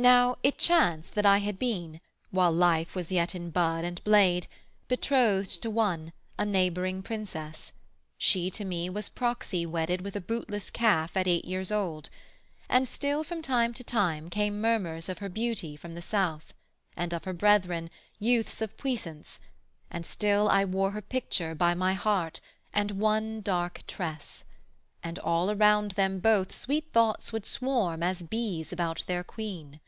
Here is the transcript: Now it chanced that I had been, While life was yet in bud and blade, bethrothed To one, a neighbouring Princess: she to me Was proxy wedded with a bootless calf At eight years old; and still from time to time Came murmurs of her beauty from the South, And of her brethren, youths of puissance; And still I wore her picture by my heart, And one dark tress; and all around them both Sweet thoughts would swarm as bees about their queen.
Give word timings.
Now 0.00 0.38
it 0.42 0.56
chanced 0.56 1.14
that 1.16 1.26
I 1.26 1.40
had 1.44 1.58
been, 1.58 2.00
While 2.30 2.52
life 2.52 2.94
was 2.94 3.12
yet 3.12 3.34
in 3.34 3.50
bud 3.50 3.84
and 3.84 4.02
blade, 4.02 4.46
bethrothed 4.88 5.60
To 5.60 5.68
one, 5.68 6.14
a 6.38 6.46
neighbouring 6.46 7.02
Princess: 7.02 7.72
she 8.16 8.50
to 8.52 8.64
me 8.64 8.88
Was 8.88 9.10
proxy 9.10 9.66
wedded 9.66 10.00
with 10.00 10.16
a 10.16 10.20
bootless 10.22 10.70
calf 10.70 11.18
At 11.18 11.28
eight 11.28 11.44
years 11.44 11.70
old; 11.70 12.08
and 12.66 12.88
still 12.88 13.22
from 13.22 13.42
time 13.42 13.74
to 13.74 13.84
time 13.84 14.30
Came 14.30 14.58
murmurs 14.58 15.10
of 15.10 15.18
her 15.18 15.28
beauty 15.28 15.76
from 15.76 15.94
the 15.94 16.00
South, 16.00 16.54
And 16.96 17.12
of 17.12 17.24
her 17.24 17.34
brethren, 17.34 17.90
youths 18.18 18.62
of 18.62 18.78
puissance; 18.78 19.38
And 19.90 20.06
still 20.06 20.48
I 20.48 20.64
wore 20.64 20.92
her 20.92 21.02
picture 21.02 21.54
by 21.54 21.74
my 21.74 21.92
heart, 21.92 22.40
And 22.72 22.92
one 22.92 23.42
dark 23.42 23.86
tress; 23.86 24.46
and 25.02 25.18
all 25.18 25.50
around 25.50 25.90
them 25.92 26.20
both 26.20 26.54
Sweet 26.54 26.88
thoughts 26.94 27.34
would 27.34 27.44
swarm 27.44 28.02
as 28.02 28.22
bees 28.22 28.70
about 28.72 29.04
their 29.06 29.24
queen. 29.24 29.78